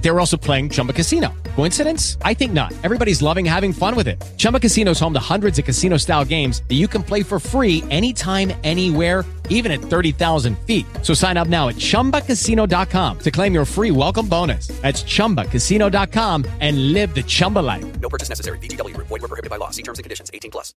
[0.00, 1.32] They were also playing Chumba Casino.
[1.56, 2.16] Coincidence?
[2.22, 2.72] I think not.
[2.82, 4.20] Everybody's loving having fun with it.
[4.38, 7.38] Chumba Casino is home to hundreds of casino style games that you can play for
[7.38, 10.86] free anytime, anywhere, even at 30,000 feet.
[11.02, 14.68] So sign up now at chumbacasino.com to claim your free welcome bonus.
[14.80, 18.00] That's chumbacasino.com and live the Chumba life.
[18.00, 18.58] No purchase necessary.
[18.58, 19.08] VGW Group.
[19.08, 19.70] Void were prohibited by law.
[19.70, 20.30] See terms and conditions.
[20.32, 20.72] 18 plus.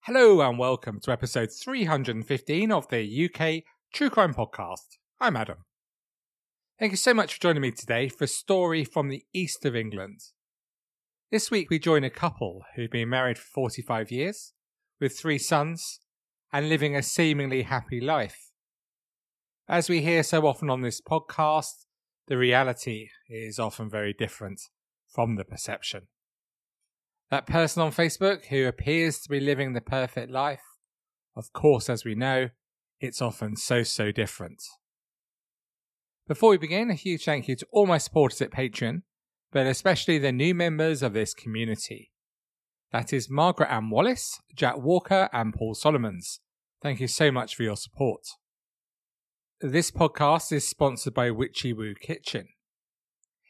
[0.00, 4.96] Hello and welcome to episode 315 of the UK True Crime Podcast.
[5.20, 5.58] I'm Adam.
[6.78, 9.74] Thank you so much for joining me today for a story from the east of
[9.74, 10.20] England.
[11.32, 14.52] This week we join a couple who've been married for 45 years,
[15.00, 15.98] with three sons,
[16.52, 18.52] and living a seemingly happy life.
[19.68, 21.86] As we hear so often on this podcast,
[22.28, 24.60] the reality is often very different
[25.12, 26.06] from the perception.
[27.28, 30.62] That person on Facebook who appears to be living the perfect life,
[31.34, 32.50] of course, as we know,
[33.00, 34.62] it's often so, so different.
[36.28, 39.00] Before we begin, a huge thank you to all my supporters at Patreon,
[39.50, 42.12] but especially the new members of this community.
[42.92, 46.40] That is Margaret Ann Wallace, Jack Walker, and Paul Solomons.
[46.82, 48.26] Thank you so much for your support.
[49.62, 52.48] This podcast is sponsored by Witchy Woo Kitchen.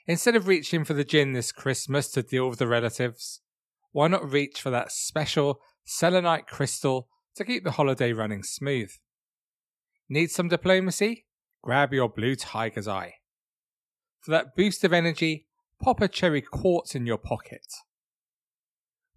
[0.06, 3.40] Instead of reaching for the gin this Christmas to deal with the relatives,
[3.90, 8.92] why not reach for that special selenite crystal to keep the holiday running smooth?
[10.08, 11.24] Need some diplomacy?
[11.62, 13.14] Grab your blue tiger's eye.
[14.20, 15.46] For that boost of energy,
[15.82, 17.66] pop a cherry quartz in your pocket.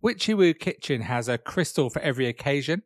[0.01, 2.83] Witchy Woo Kitchen has a crystal for every occasion,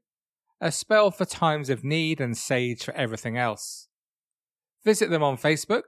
[0.60, 3.88] a spell for times of need, and sage for everything else.
[4.84, 5.84] Visit them on Facebook,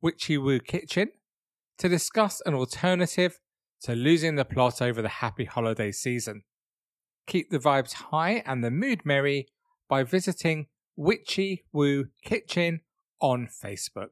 [0.00, 1.10] Witchy Woo Kitchen,
[1.78, 3.40] to discuss an alternative
[3.82, 6.42] to losing the plot over the happy holiday season.
[7.26, 9.48] Keep the vibes high and the mood merry
[9.88, 12.80] by visiting Witchy Woo Kitchen
[13.20, 14.10] on Facebook.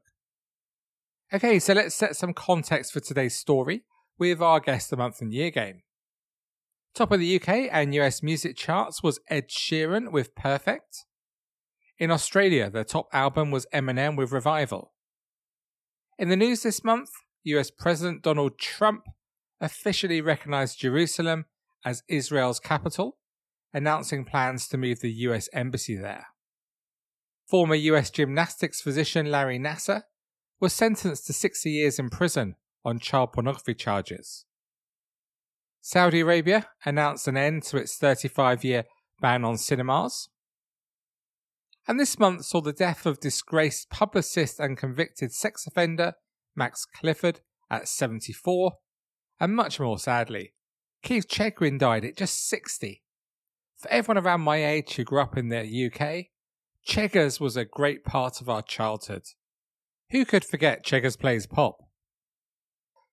[1.31, 3.83] Okay, so let's set some context for today's story
[4.17, 5.81] with our guest the month and year game.
[6.95, 11.05] Top of the UK and US music charts was Ed Sheeran with Perfect.
[11.97, 14.93] In Australia, the top album was Eminem with Revival.
[16.17, 17.09] In the news this month,
[17.43, 19.03] US President Donald Trump
[19.61, 21.45] officially recognized Jerusalem
[21.85, 23.17] as Israel's capital,
[23.73, 26.27] announcing plans to move the US embassy there.
[27.49, 30.03] Former US gymnastics physician Larry Nassar
[30.59, 32.55] was sentenced to 60 years in prison
[32.85, 34.45] on child pornography charges.
[35.81, 38.83] Saudi Arabia announced an end to its 35 year
[39.19, 40.29] ban on cinemas.
[41.87, 46.13] And this month saw the death of disgraced publicist and convicted sex offender
[46.55, 47.39] Max Clifford
[47.71, 48.73] at 74,
[49.39, 50.53] and much more sadly,
[51.01, 53.01] Keith Chegwin died at just 60.
[53.77, 56.27] For everyone around my age who grew up in the UK,
[56.83, 59.23] Cheggers was a great part of our childhood.
[60.11, 61.77] Who could forget Cheggers Plays Pop?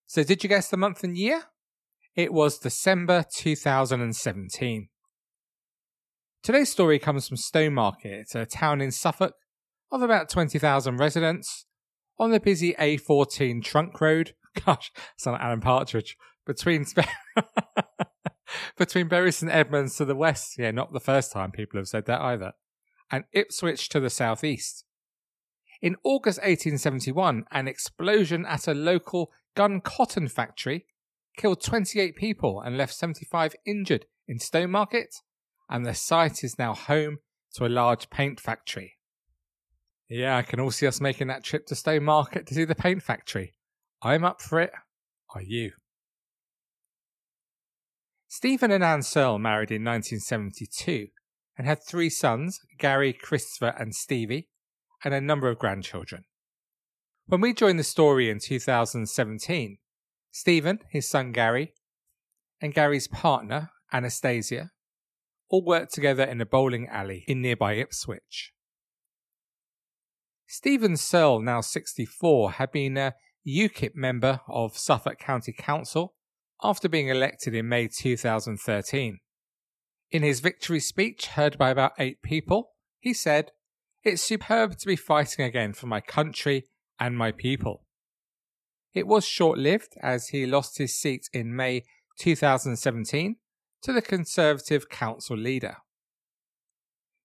[0.06, 1.44] So, did you guess the month and year?
[2.15, 4.88] It was December 2017.
[6.43, 9.34] Today's story comes from Stowmarket, a town in Suffolk
[9.91, 11.66] of about 20,000 residents,
[12.19, 14.34] on the busy A14 trunk road.
[14.65, 16.16] Gosh, sound like Alan Partridge.
[16.47, 16.87] Between
[18.78, 20.55] between Bury St Edmunds to the west.
[20.56, 22.53] Yeah, not the first time people have said that either.
[23.11, 24.84] And Ipswich to the southeast.
[25.81, 30.87] In August 1871, an explosion at a local gun cotton factory
[31.37, 35.21] killed 28 people and left 75 injured in Stowmarket,
[35.69, 37.19] and the site is now home
[37.55, 38.94] to a large paint factory.
[40.09, 43.03] Yeah, I can all see us making that trip to Stowmarket to see the paint
[43.03, 43.55] factory.
[44.03, 44.73] I'm up for it.
[45.34, 45.73] Are you?
[48.28, 51.09] Stephen and Anne Searle married in 1972
[51.56, 54.49] and had three sons, Gary, Christopher, and Stevie,
[55.05, 56.25] and a number of grandchildren.
[57.27, 59.78] When we joined the story in 2017,
[60.31, 61.72] Stephen, his son Gary,
[62.61, 64.71] and Gary's partner, Anastasia,
[65.49, 68.53] all worked together in a bowling alley in nearby Ipswich.
[70.47, 73.14] Stephen Searle, now 64, had been a
[73.47, 76.14] UKIP member of Suffolk County Council
[76.62, 79.19] after being elected in May 2013.
[80.11, 82.70] In his victory speech, heard by about eight people,
[83.00, 83.50] he said,
[84.05, 86.67] It's superb to be fighting again for my country
[86.99, 87.85] and my people.
[88.94, 91.82] It was short lived as he lost his seat in May
[92.19, 93.37] 2017
[93.82, 95.76] to the Conservative council leader.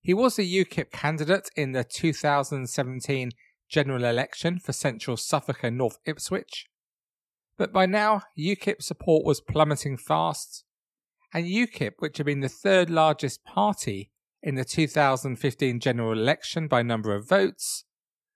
[0.02, 3.32] He was a UKIP candidate in the 2017
[3.70, 6.68] general election for central Suffolk and North Ipswich,
[7.58, 10.66] but by now UKIP support was plummeting fast,
[11.34, 14.10] and UKIP, which had been the third largest party
[14.44, 17.86] in the 2015 general election by number of votes,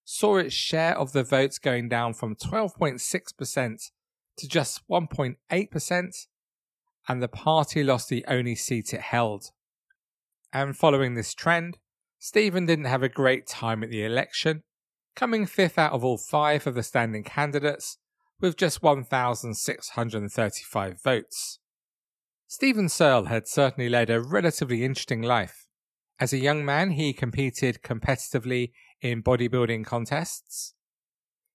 [0.03, 3.91] saw its share of the votes going down from 12.6%
[4.37, 6.27] to just 1.8%,
[7.07, 9.51] and the party lost the only seat it held.
[10.53, 11.79] And following this trend,
[12.19, 14.63] Stephen didn't have a great time at the election,
[15.15, 17.97] coming fifth out of all five of the standing candidates
[18.39, 21.59] with just 1,635 votes.
[22.47, 25.67] Stephen Searle had certainly led a relatively interesting life.
[26.19, 28.71] As a young man, he competed competitively
[29.01, 30.73] in bodybuilding contests.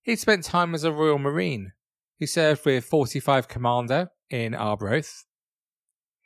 [0.03, 1.73] He'd spent time as a Royal Marine.
[2.17, 5.25] He served with 45 Commando in Arbroath.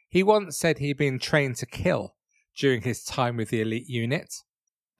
[0.10, 2.16] He once said he'd been trained to kill
[2.58, 4.34] during his time with the elite unit,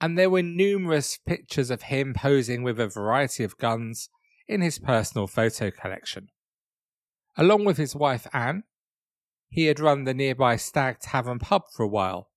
[0.00, 4.08] and there were numerous pictures of him posing with a variety of guns
[4.46, 6.28] in his personal photo collection.
[7.36, 8.64] Along with his wife Anne,
[9.56, 12.28] he had run the nearby Stag Tavern pub for a while,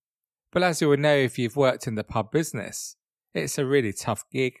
[0.50, 2.96] but as you will know if you've worked in the pub business,
[3.34, 4.60] it's a really tough gig,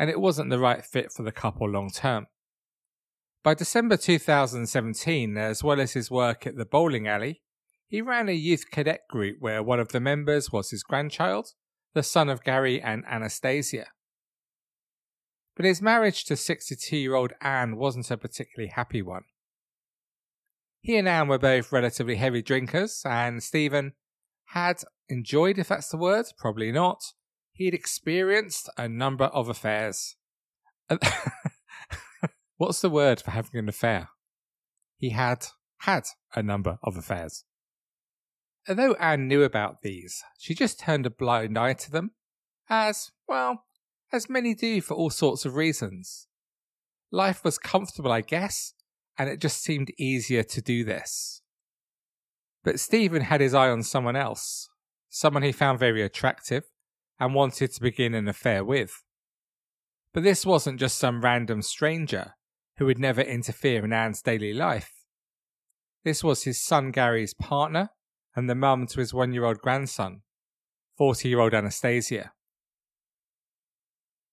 [0.00, 2.26] and it wasn't the right fit for the couple long term.
[3.44, 7.40] By December 2017, as well as his work at the bowling alley,
[7.86, 11.50] he ran a youth cadet group where one of the members was his grandchild,
[11.94, 13.86] the son of Gary and Anastasia.
[15.54, 19.22] But his marriage to 62 year old Anne wasn't a particularly happy one.
[20.82, 23.92] He and Anne were both relatively heavy drinkers, and Stephen
[24.46, 27.00] had enjoyed, if that's the word, probably not.
[27.52, 30.16] He had experienced a number of affairs.
[32.56, 34.08] What's the word for having an affair?
[34.96, 35.46] He had
[35.78, 37.44] had a number of affairs.
[38.68, 42.12] Although Anne knew about these, she just turned a blind eye to them,
[42.68, 43.64] as, well,
[44.12, 46.26] as many do for all sorts of reasons.
[47.12, 48.74] Life was comfortable, I guess,
[49.18, 51.42] and it just seemed easier to do this.
[52.64, 54.68] But Stephen had his eye on someone else,
[55.08, 56.64] someone he found very attractive
[57.18, 59.02] and wanted to begin an affair with.
[60.12, 62.34] But this wasn't just some random stranger
[62.76, 64.90] who would never interfere in Anne's daily life.
[66.04, 67.90] This was his son Gary's partner
[68.34, 70.22] and the mum to his one year old grandson,
[70.98, 72.32] 40 year old Anastasia.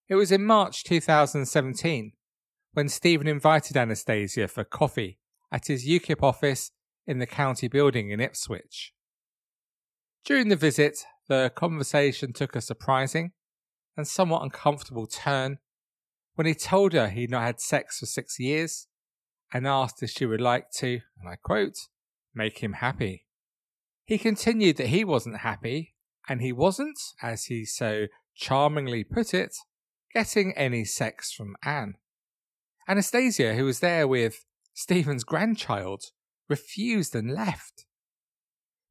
[0.08, 2.14] It was in March 2017
[2.74, 5.20] when Stephen invited Anastasia for coffee
[5.52, 6.72] at his UKIP office
[7.08, 8.94] in the county building in Ipswich.
[10.24, 13.32] During the visit, the conversation took a surprising
[13.98, 15.60] and somewhat uncomfortable turn
[16.36, 18.88] when he told her he'd not had sex for six years
[19.52, 21.78] and asked if she would like to, and I quote,
[22.34, 23.26] make him happy.
[24.06, 25.96] He continued that he wasn't happy,
[26.28, 28.06] and he wasn't, as he so
[28.36, 29.56] charmingly put it,
[30.14, 31.96] getting any sex from Anne.
[32.90, 36.06] Anastasia, who was there with Stephen's grandchild,
[36.50, 37.86] refused and left.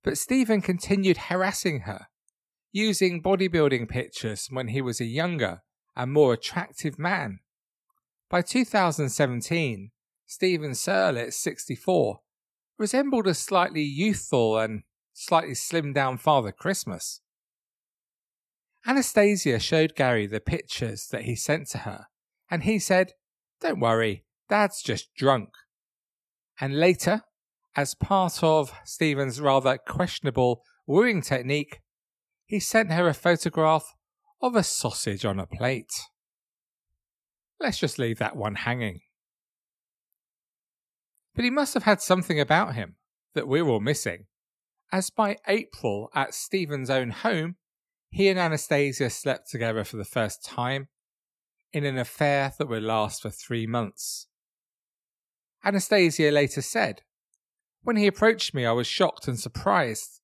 [0.04, 2.06] But Stephen continued harassing her,
[2.70, 5.62] using bodybuilding pictures when he was a younger
[5.96, 7.40] and more attractive man.
[8.30, 9.90] By 2017,
[10.26, 12.20] Stephen Searle, at 64,
[12.78, 17.20] resembled a slightly youthful and slightly slimmed down Father Christmas.
[18.86, 22.06] Anastasia showed Gary the pictures that he sent to her,
[22.48, 23.14] and he said,
[23.60, 25.50] Don't worry, Dad's just drunk.
[26.60, 27.22] And later,
[27.76, 31.80] as part of Stephen's rather questionable wooing technique,
[32.46, 33.94] he sent her a photograph
[34.40, 35.92] of a sausage on a plate.
[37.60, 39.00] Let's just leave that one hanging.
[41.34, 42.96] But he must have had something about him
[43.34, 44.26] that we're all missing,
[44.90, 47.56] as by April at Stephen's own home,
[48.10, 50.88] he and Anastasia slept together for the first time
[51.72, 54.26] in an affair that would last for three months.
[55.64, 57.02] Anastasia later said,
[57.82, 60.20] When he approached me, I was shocked and surprised,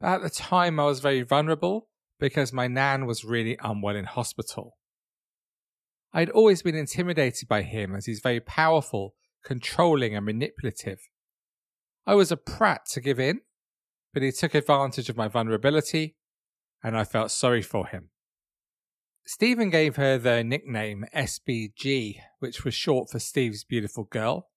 [0.00, 4.04] but at the time I was very vulnerable because my nan was really unwell in
[4.04, 4.76] hospital.
[6.12, 10.98] I had always been intimidated by him as he's very powerful, controlling, and manipulative.
[12.06, 13.40] I was a prat to give in,
[14.12, 16.16] but he took advantage of my vulnerability
[16.82, 18.10] and I felt sorry for him.
[19.32, 24.48] Stephen gave her the nickname SBG, which was short for Steve's Beautiful Girl,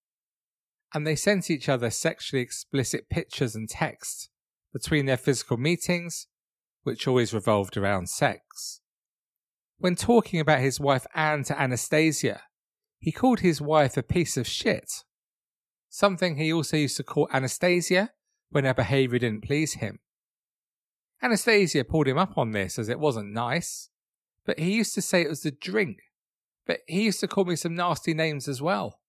[0.95, 4.29] and they sent each other sexually explicit pictures and texts
[4.73, 6.25] between their physical meetings,
[6.81, 8.81] which always revolved around sex.
[9.77, 12.41] When talking about his wife Anne to Anastasia,
[12.97, 15.03] he called his wife a piece of shit,
[15.87, 18.09] something he also used to call Anastasia
[18.49, 19.99] when her behaviour didn't please him.
[21.21, 23.91] Anastasia pulled him up on this as it wasn't nice,
[24.45, 25.99] but he used to say it was the drink.
[26.65, 28.99] But he used to call me some nasty names as well.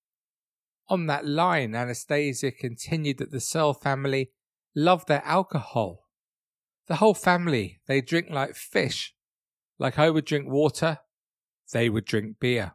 [0.88, 4.30] On that line, Anastasia continued that the Searle family
[4.74, 6.08] love their alcohol.
[6.88, 9.14] The whole family, they drink like fish.
[9.78, 10.98] Like I would drink water,
[11.72, 12.74] they would drink beer.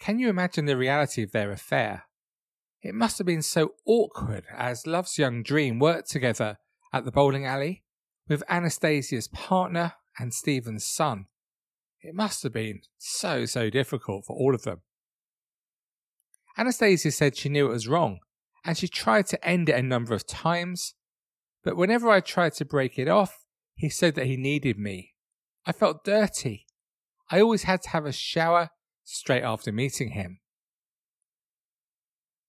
[0.00, 2.04] Can you imagine the reality of their affair?
[2.82, 6.58] It must have been so awkward as Love's young dream worked together
[6.92, 7.84] at the bowling alley
[8.28, 11.26] with Anastasia's partner and Stephen's son.
[12.00, 14.82] It must have been so, so difficult for all of them.
[16.58, 18.20] Anastasia said she knew it was wrong
[18.66, 20.94] and she tried to end it a number of times,
[21.62, 23.44] but whenever I tried to break it off,
[23.76, 25.14] he said that he needed me.
[25.64, 26.66] I felt dirty.
[27.30, 28.70] I always had to have a shower
[29.04, 30.40] straight after meeting him.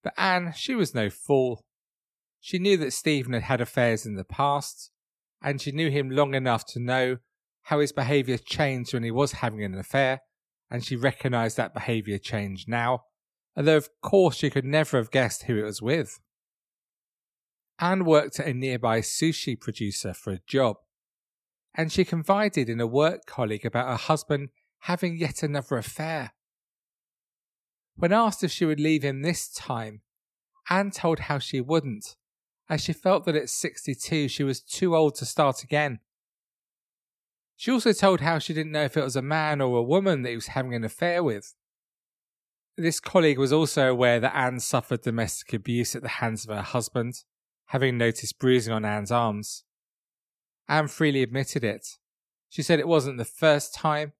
[0.04, 1.64] But Anne, she was no fool.
[2.40, 4.92] She knew that Stephen had had affairs in the past,
[5.42, 7.18] and she knew him long enough to know
[7.68, 10.22] how his behaviour changed when he was having an affair,
[10.72, 13.02] and she recognised that behaviour change now,
[13.58, 16.18] although of course she could never have guessed who it was with.
[17.78, 20.78] Anne worked at a nearby sushi producer for a job,
[21.76, 24.48] and she confided in a work colleague about her husband
[24.82, 26.32] having yet another affair.
[27.96, 30.04] When asked if she would leave him this time,
[30.70, 32.16] Anne told how she wouldn't,
[32.70, 36.00] as she felt that at 62 she was too old to start again.
[37.60, 40.22] She also told how she didn't know if it was a man or a woman
[40.22, 41.56] that he was having an affair with.
[42.78, 46.62] This colleague was also aware that Anne suffered domestic abuse at the hands of her
[46.62, 47.24] husband,
[47.66, 49.64] having noticed bruising on Anne's arms.
[50.70, 51.88] Anne freely admitted it.
[52.48, 54.14] She said it wasn't the first time,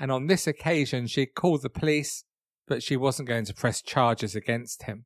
[0.00, 2.24] and on this occasion she called the police,
[2.66, 5.04] but she wasn't going to press charges against him.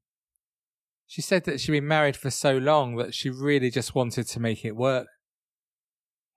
[1.07, 4.41] She said that she'd been married for so long that she really just wanted to
[4.41, 5.09] make it work.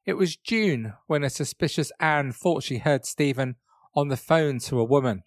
[0.06, 3.56] It was June when a suspicious Anne thought she heard Stephen
[3.96, 5.24] on the phone to a woman.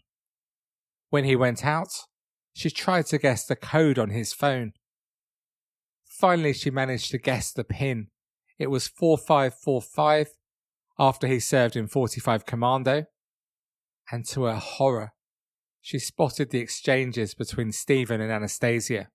[1.11, 1.93] When he went out,
[2.55, 4.73] she tried to guess the code on his phone.
[6.05, 8.09] Finally, she managed to guess the pin.
[8.59, 10.29] It was 4545
[10.99, 13.05] after he served in 45 Commando.
[14.11, 15.13] And to her horror,
[15.81, 19.09] she spotted the exchanges between Stephen and Anastasia.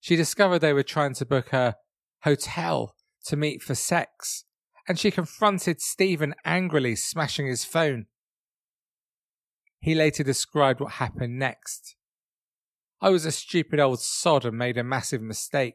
[0.00, 1.76] She discovered they were trying to book a
[2.22, 2.93] hotel
[3.26, 4.44] to meet for sex,
[4.86, 8.06] and she confronted Stephen angrily, smashing his phone.
[9.80, 11.96] He later described what happened next.
[13.00, 15.74] I was a stupid old sod and made a massive mistake.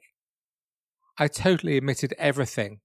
[1.17, 2.79] I totally admitted everything.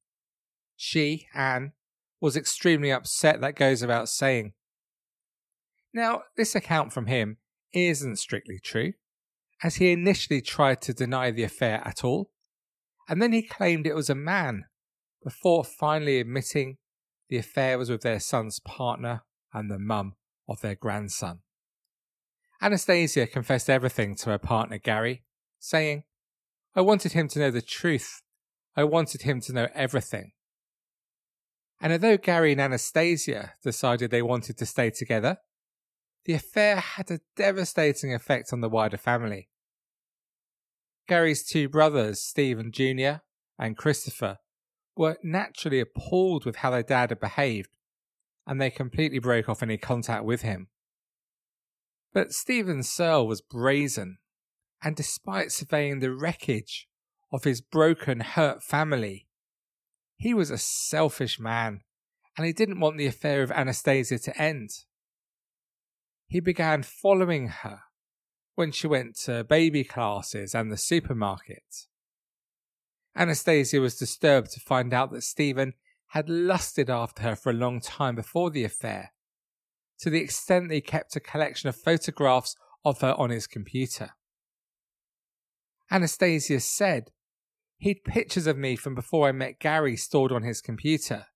[0.77, 1.73] She, Anne,
[2.21, 4.53] was extremely upset, that goes without saying.
[5.93, 7.39] Now, this account from him
[7.73, 8.95] isn't strictly true,
[9.63, 12.31] as he initially tried to deny the affair at all
[13.09, 14.65] and then he claimed it was a man,
[15.23, 16.77] before finally admitting
[17.29, 20.15] the affair was with their son's partner and the mum
[20.49, 21.41] of their grandson.
[22.61, 25.25] Anastasia confessed everything to her partner Gary,
[25.59, 26.05] saying,
[26.77, 28.23] I wanted him to know the truth.
[28.77, 30.33] I wanted him to know everything.
[31.81, 35.39] And although Gary and Anastasia decided they wanted to stay together,
[36.25, 39.49] the affair had a devastating effect on the wider family.
[41.07, 43.21] Gary's two brothers, Stephen Jr.
[43.59, 44.39] and Christopher,
[44.97, 47.71] were naturally appalled with how their dad had behaved,
[48.47, 50.69] and they completely broke off any contact with him.
[52.13, 54.19] But Stephen Searle was brazen,
[54.83, 56.89] and despite surveying the wreckage
[57.33, 59.27] of his broken, hurt family,
[60.17, 61.83] he was a selfish man,
[62.37, 64.71] and he didn't want the affair of Anastasia to end.
[66.29, 67.81] He began following her
[68.55, 71.87] when she went to baby classes and the supermarket.
[73.17, 75.75] Anastasia was disturbed to find out that Stephen
[76.09, 79.13] had lusted after her for a long time before the affair,
[79.99, 84.11] to the extent that he kept a collection of photographs of her on his computer.
[85.91, 87.11] Anastasia said
[87.79, 91.27] he'd pictures of me from before I met Gary stored on his computer.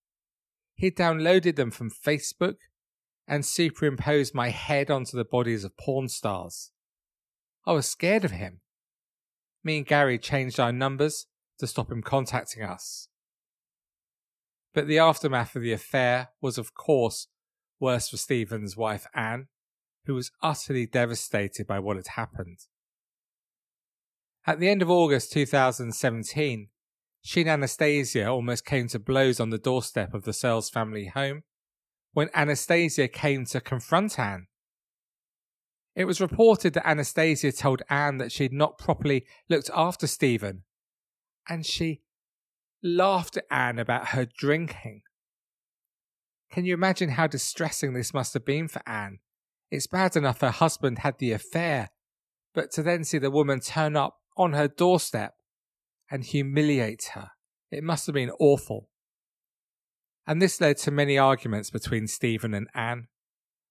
[0.74, 2.56] He'd downloaded them from Facebook
[3.26, 6.70] and superimposed my head onto the bodies of porn stars.
[7.68, 8.60] I was scared of him.
[9.62, 11.26] Me and Gary changed our numbers
[11.58, 13.08] to stop him contacting us.
[14.72, 17.28] But the aftermath of the affair was, of course,
[17.78, 19.48] worse for Stephen's wife Anne,
[20.06, 22.60] who was utterly devastated by what had happened.
[24.46, 26.68] At the end of August 2017,
[27.20, 31.42] she and Anastasia almost came to blows on the doorstep of the Searles family home
[32.14, 34.46] when Anastasia came to confront Anne
[35.98, 40.62] it was reported that Anastasia told Anne that she had not properly looked after Stephen,
[41.48, 42.02] and she
[42.84, 45.02] laughed at Anne about her drinking.
[46.52, 49.18] Can you imagine how distressing this must have been for Anne?
[49.72, 51.88] It's bad enough her husband had the affair,
[52.54, 55.34] but to then see the woman turn up on her doorstep
[56.08, 57.32] and humiliate her.
[57.72, 58.88] It must have been awful.
[60.28, 63.08] And this led to many arguments between Stephen and Anne,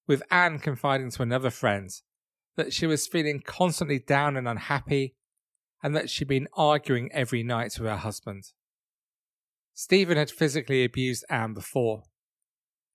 [0.07, 1.89] with Anne confiding to another friend
[2.57, 5.15] that she was feeling constantly down and unhappy
[5.81, 8.51] and that she'd been arguing every night with her husband.
[9.73, 12.03] Stephen had physically abused Anne before,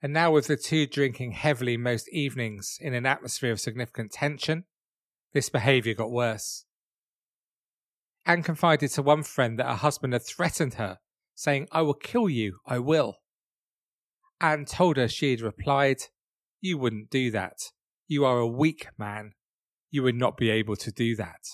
[0.02, 4.64] and now with the two drinking heavily most evenings in an atmosphere of significant tension,
[5.32, 6.64] this behaviour got worse.
[8.26, 10.98] Anne confided to one friend that her husband had threatened her,
[11.34, 13.18] saying, I will kill you, I will.
[14.40, 15.98] Anne told her she had replied,
[16.60, 17.58] You wouldn't do that.
[18.08, 19.34] You are a weak man.
[19.92, 21.44] You would not be able to do that.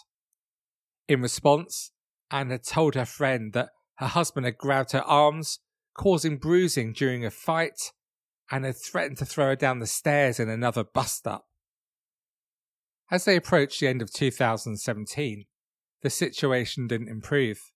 [1.07, 1.91] In response,
[2.31, 5.59] Anne had told her friend that her husband had grabbed her arms,
[5.95, 7.93] causing bruising during a fight,
[8.51, 11.45] and had threatened to throw her down the stairs in another bust up.
[13.11, 15.47] As they approached the end of 2017,
[16.03, 17.73] the situation didn't improve.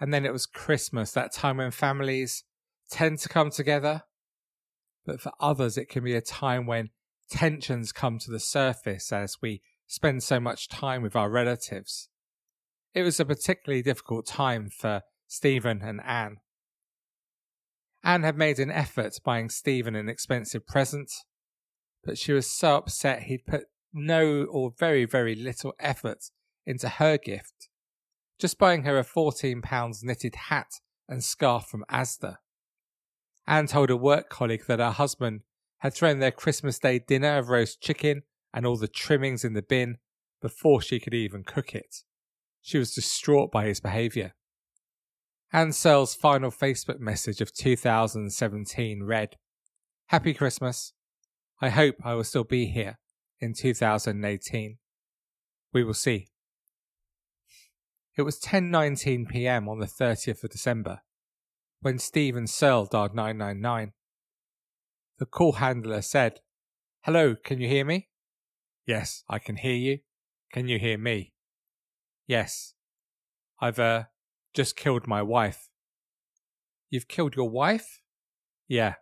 [0.00, 2.44] And then it was Christmas, that time when families
[2.90, 4.02] tend to come together.
[5.06, 6.90] But for others, it can be a time when
[7.30, 12.08] tensions come to the surface as we spend so much time with our relatives.
[12.94, 16.38] It was a particularly difficult time for Stephen and Anne.
[18.04, 21.10] Anne had made an effort buying Stephen an expensive present,
[22.04, 26.30] but she was so upset he'd put no or very, very little effort
[26.66, 27.68] into her gift,
[28.38, 32.36] just buying her a £14 knitted hat and scarf from Asda.
[33.46, 35.40] Anne told a work colleague that her husband
[35.78, 39.62] had thrown their Christmas Day dinner of roast chicken and all the trimmings in the
[39.62, 39.98] bin
[40.40, 42.02] before she could even cook it.
[42.60, 44.34] She was distraught by his behaviour.
[45.52, 49.36] Anne Searle's final Facebook message of 2017 read,
[50.06, 50.92] Happy Christmas.
[51.60, 52.98] I hope I will still be here
[53.40, 54.78] in 2018.
[55.72, 56.28] We will see.
[58.16, 59.68] It was 10:19 p.m.
[59.68, 61.02] on the 30th of December
[61.80, 63.92] when Stephen Searle dialed 999.
[65.18, 66.40] The call handler said,
[67.02, 68.08] "Hello, can you hear me?"
[68.86, 70.00] "Yes, I can hear you.
[70.52, 71.34] Can you hear me?"
[72.26, 72.74] "Yes.
[73.60, 74.04] I've uh
[74.54, 75.68] just killed my wife."
[76.88, 78.00] "You've killed your wife?"
[78.68, 78.94] "Yeah."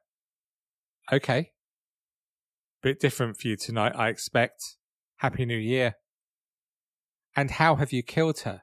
[1.13, 1.53] "Okay.
[2.83, 4.77] Bit different for you tonight, I expect.
[5.17, 5.97] Happy New Year.
[7.35, 8.63] And how have you killed her?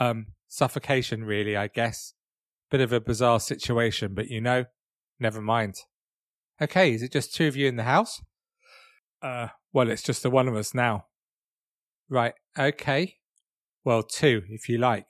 [0.00, 2.14] Um, suffocation, really, I guess.
[2.70, 4.64] Bit of a bizarre situation, but you know,
[5.20, 5.76] never mind.
[6.62, 8.22] Okay, is it just two of you in the house?
[9.20, 11.06] Uh, well, it's just the one of us now.
[12.08, 13.16] Right, okay.
[13.84, 15.06] Well, two, if you like.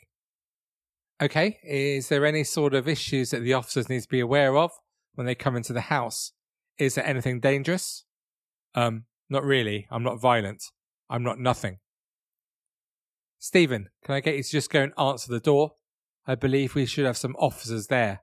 [1.20, 4.70] Okay, is there any sort of issues that the officers need to be aware of
[5.14, 6.32] when they come into the house?
[6.78, 8.06] Is there anything dangerous?
[8.74, 9.86] Um, not really.
[9.90, 10.64] I'm not violent.
[11.10, 11.80] I'm not nothing.
[13.38, 15.72] Stephen, can I get you to just go and answer the door?
[16.26, 18.22] I believe we should have some officers there.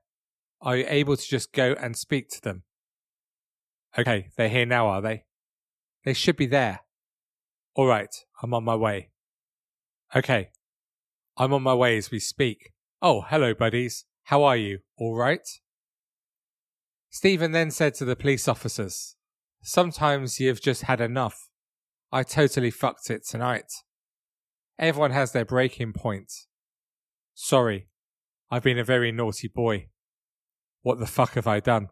[0.61, 2.63] Are you able to just go and speak to them?
[3.97, 5.23] Okay, they're here now, are they?
[6.05, 6.81] They should be there.
[7.75, 9.09] All right, I'm on my way.
[10.15, 10.49] Okay,
[11.37, 12.73] I'm on my way as we speak.
[13.01, 14.05] Oh, hello, buddies.
[14.23, 14.79] How are you?
[14.97, 15.47] All right?
[17.09, 19.15] Stephen then said to the police officers,
[19.61, 21.49] Sometimes you've just had enough.
[22.11, 23.71] I totally fucked it tonight.
[24.77, 26.31] Everyone has their breaking point.
[27.33, 27.87] Sorry,
[28.51, 29.87] I've been a very naughty boy.
[30.81, 31.89] What the fuck have I done?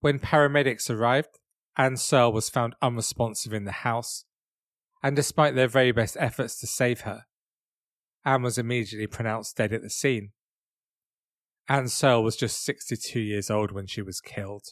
[0.00, 1.38] When paramedics arrived,
[1.76, 4.24] Anne Searle was found unresponsive in the house,
[5.02, 7.24] and despite their very best efforts to save her,
[8.24, 10.30] Anne was immediately pronounced dead at the scene.
[11.68, 14.66] Anne Searle was just 62 years old when she was killed.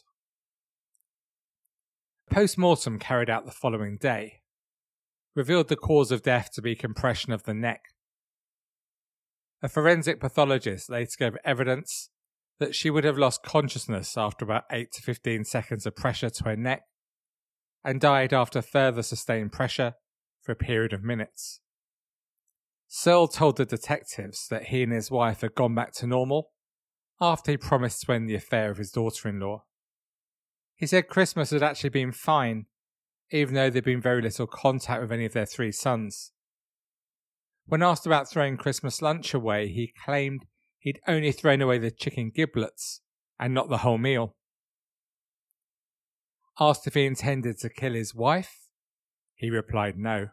[2.31, 4.41] Post mortem carried out the following day
[5.39, 7.81] revealed the cause of death to be compression of the neck.
[9.63, 12.11] A forensic pathologist later gave evidence
[12.59, 16.45] that she would have lost consciousness after about 8 to 15 seconds of pressure to
[16.45, 16.83] her neck
[17.85, 19.95] and died after further sustained pressure
[20.43, 21.61] for a period of minutes.
[22.89, 26.51] Searle told the detectives that he and his wife had gone back to normal
[27.21, 29.65] after he promised to end the affair of his daughter in law.
[30.75, 32.67] He said Christmas had actually been fine,
[33.31, 36.33] even though there'd been very little contact with any of their three sons.
[37.67, 40.47] When asked about throwing Christmas lunch away, he claimed
[40.89, 43.01] he'd only thrown away the chicken giblets
[43.39, 44.35] and not the whole meal.
[46.61, 48.69] Asked if he intended to kill his wife,
[49.35, 50.29] he replied no.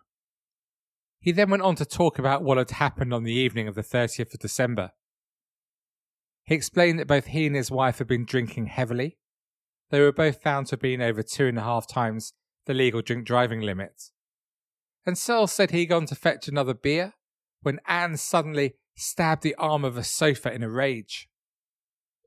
[1.20, 3.84] He then went on to talk about what had happened on the evening of the
[3.84, 4.91] 30th of December
[6.46, 9.18] he explained that both he and his wife had been drinking heavily.
[9.89, 12.34] They were both found to have been over two and a half times
[12.65, 14.12] the legal drink driving limit.
[15.06, 17.13] And Searle said he'd gone to fetch another beer
[17.62, 21.28] when Anne suddenly stabbed the arm of a sofa in a rage.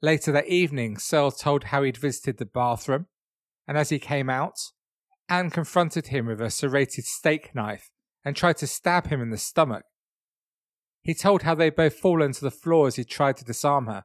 [0.00, 3.06] Later that evening, Searle told how he'd visited the bathroom,
[3.66, 4.58] and as he came out,
[5.28, 7.90] Anne confronted him with a serrated steak knife
[8.24, 9.84] and tried to stab him in the stomach.
[11.02, 14.04] He told how they both fallen to the floor as he tried to disarm her.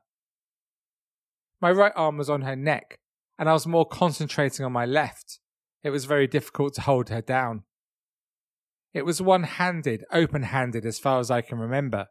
[1.62, 2.99] My right arm was on her neck,
[3.38, 5.39] and I was more concentrating on my left.
[5.84, 7.63] It was very difficult to hold her down.
[8.93, 12.08] It was one handed, open handed as far as I can remember.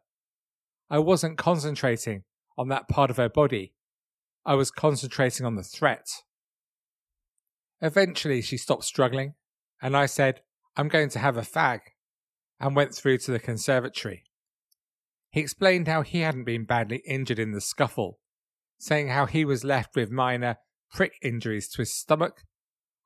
[0.89, 2.23] I wasn't concentrating
[2.57, 3.73] on that part of her body.
[4.45, 6.07] I was concentrating on the threat.
[7.81, 9.33] Eventually, she stopped struggling,
[9.81, 10.41] and I said,
[10.75, 11.79] I'm going to have a fag,
[12.59, 14.23] and went through to the conservatory.
[15.29, 18.19] He explained how he hadn't been badly injured in the scuffle,
[18.77, 20.57] saying how he was left with minor
[20.93, 22.43] prick injuries to his stomach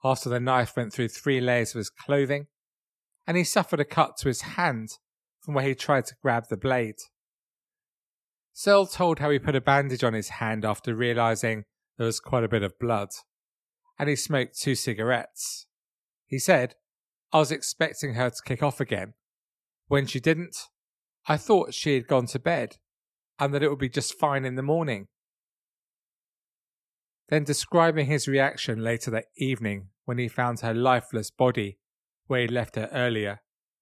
[0.03, 2.47] after the knife went through three layers of his clothing
[3.25, 4.89] and he suffered a cut to his hand
[5.41, 6.95] from where he tried to grab the blade.
[8.59, 11.65] Searle told how he put a bandage on his hand after realizing
[11.95, 13.09] there was quite a bit of blood,
[13.99, 15.67] and he smoked two cigarettes.
[16.25, 16.73] He said,
[17.31, 19.13] I was expecting her to kick off again.
[19.89, 20.57] When she didn't,
[21.27, 22.77] I thought she had gone to bed
[23.37, 25.05] and that it would be just fine in the morning.
[27.29, 31.77] Then, describing his reaction later that evening when he found her lifeless body
[32.25, 33.41] where he'd left her earlier.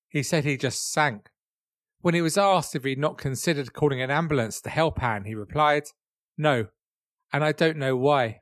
[0.10, 1.30] He said he just sank.
[2.06, 5.34] When he was asked if he'd not considered calling an ambulance to help Anne, he
[5.34, 5.86] replied,
[6.38, 6.68] No,
[7.34, 8.42] and I don't know why.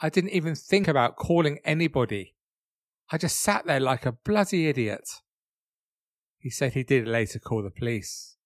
[0.00, 2.34] I didn't even think about calling anybody.
[3.12, 5.06] I just sat there like a bloody idiot.
[6.38, 8.38] He said he did later call the police.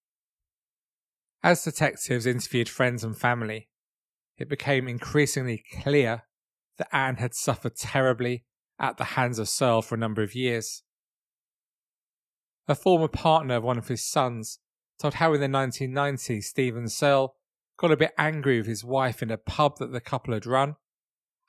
[1.45, 3.69] As detectives interviewed friends and family,
[4.39, 6.25] it became increasingly clear
[6.79, 8.45] that Anne had suffered terribly
[8.81, 10.83] at the hands of Searle for a number of years.
[12.69, 14.59] A former partner of one of his sons
[14.99, 17.35] told how in the 1990s Stephen Searle
[17.77, 20.77] got a bit angry with his wife in a pub that the couple had run,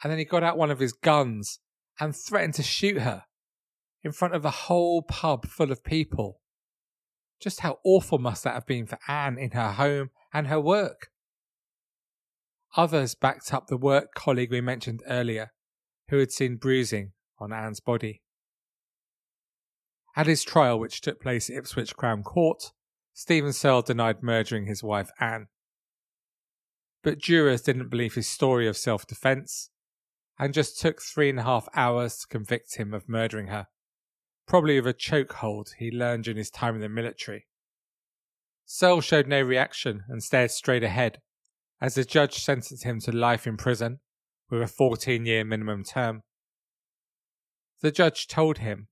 [0.01, 1.59] and then he got out one of his guns
[1.99, 3.25] and threatened to shoot her
[4.01, 6.41] in front of a whole pub full of people.
[7.39, 11.09] Just how awful must that have been for Anne in her home and her work?
[12.75, 15.51] Others backed up the work colleague we mentioned earlier,
[16.09, 18.22] who had seen bruising on Anne's body.
[20.15, 22.71] At his trial, which took place at Ipswich Crown Court,
[23.13, 25.47] Stephen Searle denied murdering his wife Anne.
[27.01, 29.69] But jurors didn't believe his story of self defence
[30.39, 33.67] and just took three and a half hours to convict him of murdering her,
[34.47, 37.47] probably of a chokehold he learned during his time in the military.
[38.65, 41.19] Searle showed no reaction and stared straight ahead
[41.81, 43.99] as the judge sentenced him to life in prison
[44.49, 46.21] with a 14 year minimum term.
[47.81, 48.87] The judge told him,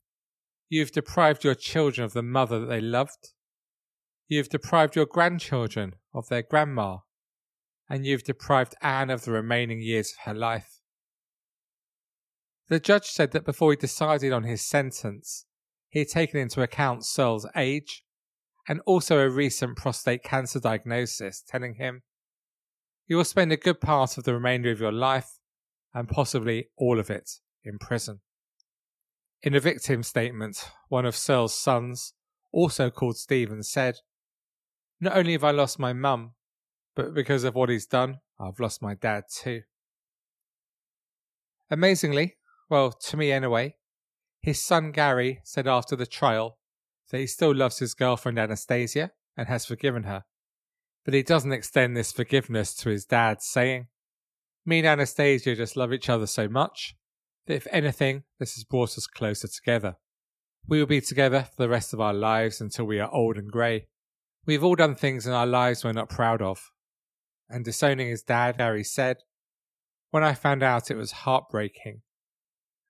[0.72, 3.34] You've deprived your children of the mother that they loved.
[4.30, 7.00] You've deprived your grandchildren of their grandma.
[7.90, 10.80] And you've deprived Anne of the remaining years of her life.
[12.70, 15.46] The judge said that before he decided on his sentence,
[15.90, 18.06] he had taken into account Searle's age
[18.66, 22.04] and also a recent prostate cancer diagnosis, telling him,
[23.08, 25.38] You will spend a good part of the remainder of your life,
[25.94, 27.30] and possibly all of it,
[27.62, 28.22] in prison.
[29.44, 32.14] In a victim statement, one of Searle's sons,
[32.52, 33.96] also called Stephen, said,
[35.00, 36.34] Not only have I lost my mum,
[36.96, 39.62] but because of what he's done, I've lost my dad too.
[41.72, 42.36] Amazingly,
[42.70, 43.78] well, to me anyway,
[44.42, 46.60] his son Gary said after the trial
[47.10, 50.24] that he still loves his girlfriend Anastasia and has forgiven her,
[51.04, 53.88] but he doesn't extend this forgiveness to his dad, saying,
[54.68, 56.96] Me and Anastasia just love each other so much
[57.48, 59.96] that if anything, this has brought us closer together.
[60.68, 63.52] We will be together for the rest of our lives until we are old and
[63.52, 63.88] grey.
[64.46, 66.72] We've all done things in our lives we're not proud of.
[67.50, 69.18] And disowning his dad, Harry said,
[70.12, 72.02] When I found out it was heartbreaking.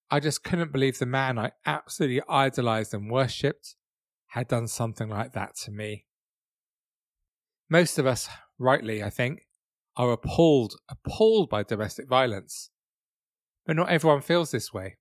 [0.10, 3.76] I just couldn't believe the man I absolutely idolized and worshipped
[4.28, 6.06] had done something like that to me.
[7.70, 8.28] Most of us,
[8.60, 9.48] rightly, I think,
[9.96, 12.70] are appalled, appalled by domestic violence
[13.66, 14.98] but not everyone feels this way.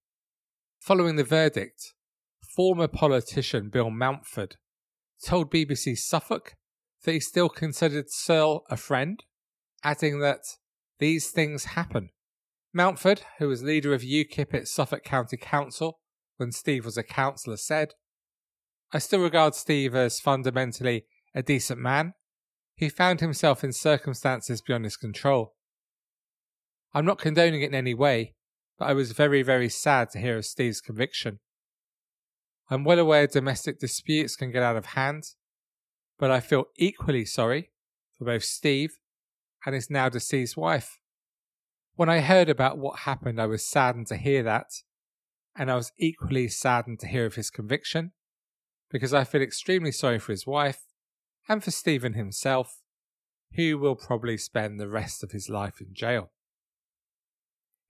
[0.81, 1.95] Following the verdict,
[2.55, 4.57] former politician Bill Mountford
[5.25, 6.55] told BBC Suffolk
[7.05, 9.23] that he still considered Searle a friend,
[9.83, 10.41] adding that
[10.99, 12.11] these things happen.
[12.73, 16.01] Mountford, who was leader of UKIP at Suffolk County Council
[16.37, 17.95] when Steve was a councillor, said,
[18.93, 22.15] I still regard Steve as fundamentally a decent man.
[22.75, 25.55] He found himself in circumstances beyond his control.
[26.93, 28.35] I'm not condoning it in any way,
[28.81, 31.39] but I was very, very sad to hear of Steve's conviction.
[32.71, 35.25] I'm well aware domestic disputes can get out of hand,
[36.19, 37.73] but I feel equally sorry
[38.17, 38.99] for both Steve
[39.67, 40.99] and his now deceased wife.
[41.97, 44.71] When I heard about what happened, I was saddened to hear that,
[45.55, 48.13] and I was equally saddened to hear of his conviction,
[48.91, 50.87] because I feel extremely sorry for his wife
[51.51, 52.81] and for Stephen himself,
[53.57, 56.31] who will probably spend the rest of his life in jail.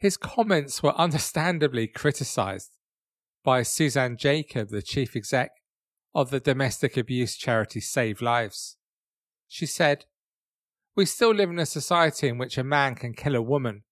[0.00, 2.70] His comments were understandably criticised
[3.44, 5.50] by Suzanne Jacob, the chief exec
[6.14, 8.76] of the domestic abuse charity SafeLives.
[9.46, 10.06] She said,
[10.96, 13.82] We still live in a society in which a man can kill a woman,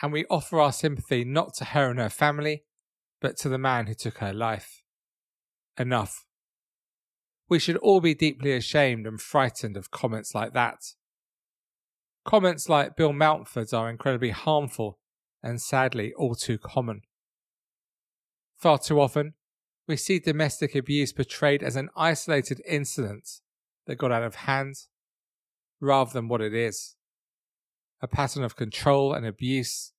[0.00, 2.62] and we offer our sympathy not to her and her family,
[3.20, 4.82] but to the man who took her life.
[5.76, 6.24] Enough.
[7.48, 10.78] We should all be deeply ashamed and frightened of comments like that.
[12.24, 15.00] Comments like Bill Mountford's are incredibly harmful
[15.42, 17.02] and sadly all too common.
[18.56, 19.34] Far too often,
[19.86, 23.40] we see domestic abuse portrayed as an isolated incident
[23.86, 24.74] that got out of hand
[25.80, 26.96] rather than what it is
[28.00, 29.92] a pattern of control and abuse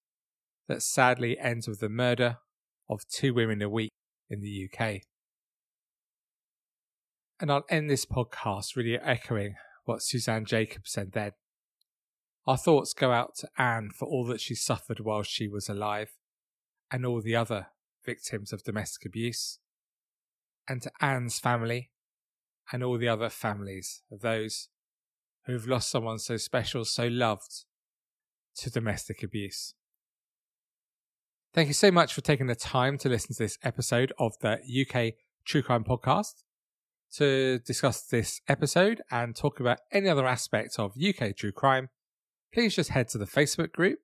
[0.67, 2.37] that sadly ends with the murder
[2.89, 3.91] of two women a week
[4.29, 5.01] in the UK.
[7.39, 11.31] And I'll end this podcast really echoing what Suzanne Jacobs said then.
[12.49, 16.13] Our thoughts go out to Anne for all that she suffered while she was alive,
[16.89, 17.67] and all the other
[18.03, 19.59] victims of domestic abuse
[20.67, 21.91] and to Anne's family
[22.71, 24.69] and all the other families of those
[25.45, 27.65] who've lost someone so special, so loved
[28.55, 29.75] to domestic abuse.
[31.53, 34.57] Thank you so much for taking the time to listen to this episode of the
[34.57, 35.13] UK
[35.45, 36.41] True Crime Podcast.
[37.17, 41.89] To discuss this episode and talk about any other aspect of UK True Crime,
[42.53, 43.99] please just head to the Facebook group.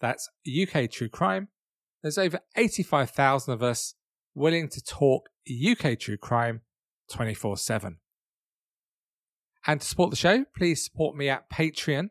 [0.00, 1.48] That's UK True Crime.
[2.02, 3.94] There's over 85,000 of us
[4.34, 6.62] willing to talk UK true crime
[7.10, 7.98] 24 7.
[9.66, 12.10] And to support the show, please support me at Patreon.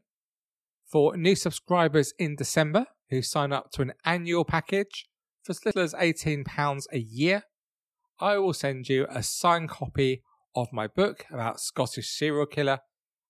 [0.86, 5.08] For new subscribers in December who sign up to an annual package
[5.44, 7.44] for as little as £18 a year,
[8.20, 10.22] I will send you a signed copy
[10.56, 12.80] of my book about Scottish serial killer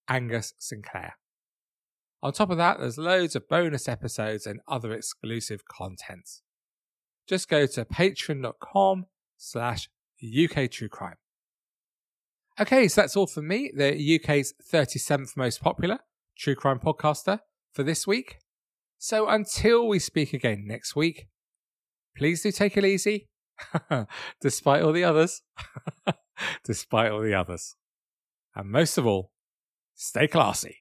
[0.07, 1.15] Angus Sinclair.
[2.23, 6.41] On top of that, there's loads of bonus episodes and other exclusive content
[7.31, 9.05] just go to patreon.com
[9.37, 9.89] slash
[10.21, 11.15] UK True Crime.
[12.59, 15.99] Okay, so that's all for me, the UK's 37th most popular
[16.37, 17.39] true crime podcaster
[17.71, 18.39] for this week.
[18.97, 21.27] So until we speak again next week,
[22.17, 23.29] please do take it easy,
[24.41, 25.41] despite all the others.
[26.65, 27.75] despite all the others.
[28.55, 29.31] And most of all,
[29.95, 30.80] stay classy.